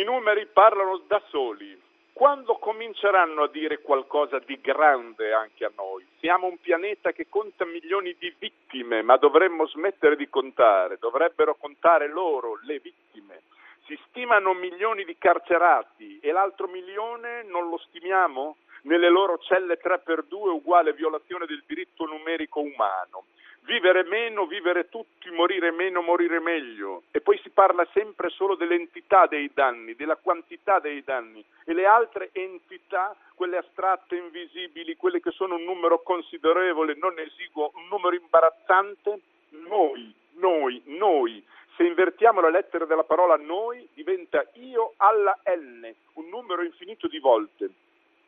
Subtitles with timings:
[0.00, 1.78] I numeri parlano da soli.
[2.14, 6.06] Quando cominceranno a dire qualcosa di grande anche a noi?
[6.20, 12.08] Siamo un pianeta che conta milioni di vittime, ma dovremmo smettere di contare, dovrebbero contare
[12.08, 13.42] loro, le vittime.
[13.84, 18.56] Si stimano milioni di carcerati e l'altro milione non lo stimiamo?
[18.82, 23.24] Nelle loro celle 3x2 uguale violazione del diritto numerico umano
[23.70, 27.02] vivere meno, vivere tutti, morire meno, morire meglio.
[27.12, 31.44] E poi si parla sempre solo dell'entità dei danni, della quantità dei danni.
[31.64, 37.70] E le altre entità, quelle astratte, invisibili, quelle che sono un numero considerevole, non esiguo,
[37.74, 41.44] un numero imbarazzante, noi, noi, noi.
[41.76, 47.18] Se invertiamo la lettera della parola noi, diventa io alla n, un numero infinito di
[47.18, 47.70] volte.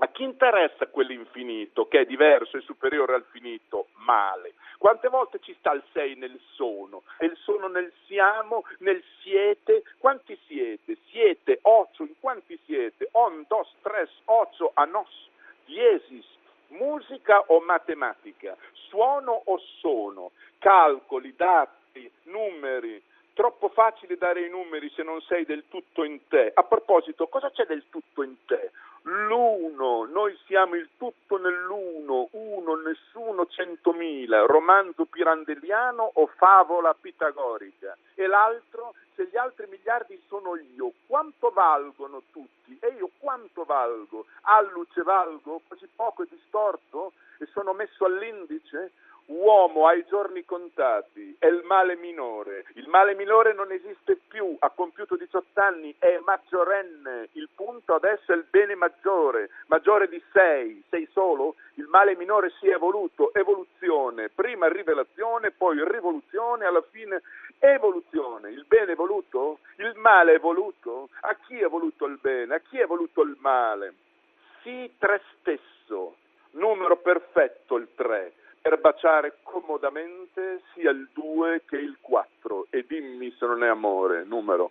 [0.00, 3.88] A chi interessa quell'infinito che è diverso e superiore al finito?
[3.96, 4.54] Male.
[4.78, 9.82] Quante volte ci sta il sei nel sono e il sono nel siamo, nel siete?
[9.98, 10.98] Quanti siete?
[11.10, 13.08] Siete, ocho, in quanti siete?
[13.12, 15.28] On, dos, tres, ocho, a nos,
[15.64, 16.26] diesis,
[16.68, 18.56] musica o matematica,
[18.88, 23.02] suono o sono, calcoli, dati, numeri,
[23.38, 26.50] troppo facile dare i numeri se non sei del tutto in te.
[26.54, 28.47] A proposito, cosa c'è del tutto in te?
[29.26, 37.96] L'uno, noi siamo il tutto nell'uno, uno, nessuno, centomila, romanzo pirandelliano o favola pitagorica.
[38.14, 42.78] E l'altro, se gli altri miliardi sono io, quanto valgono tutti?
[42.80, 44.26] E io quanto valgo?
[44.42, 45.62] Alluce valgo?
[45.66, 47.12] Così poco e distorto?
[47.38, 48.92] E sono messo all'indice?
[49.28, 52.64] Uomo ha i giorni contati, è il male minore.
[52.76, 57.28] Il male minore non esiste più, ha compiuto 18 anni, è maggiorenne.
[57.32, 60.84] Il punto adesso è il bene maggiore, maggiore di 6.
[60.88, 61.56] Sei solo?
[61.74, 67.20] Il male minore si è evoluto, evoluzione, prima rivelazione, poi rivoluzione, alla fine
[67.58, 68.50] evoluzione.
[68.50, 69.58] Il bene è voluto?
[69.76, 71.10] Il male è voluto?
[71.20, 72.54] A chi è voluto il bene?
[72.54, 73.92] A chi è voluto il male?
[74.62, 76.16] Sì, tre stesso,
[76.52, 83.34] numero perfetto il 3 per baciare comodamente sia il 2 che il 4 e dimmi
[83.38, 84.70] se non è amore, numero.